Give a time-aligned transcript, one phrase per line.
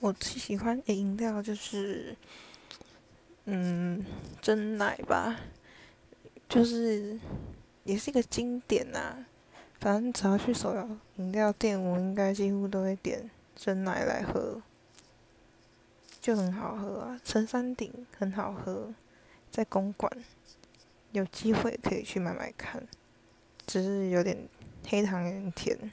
[0.00, 2.14] 我最喜欢的饮料就是
[3.46, 4.04] 嗯
[4.40, 5.40] 真奶吧
[6.48, 7.18] 就是
[7.84, 9.24] 也是一个经典呐
[9.80, 14.60] 反正只要去所有饮料店我应该几乎都会点真奶来喝
[16.20, 18.94] 就很好喝啊陈山顶很好喝
[19.50, 20.10] 在公馆
[21.12, 22.86] 有机会可以去买买看
[23.66, 24.48] 只是有点
[24.86, 25.90] 黑糖有点甜。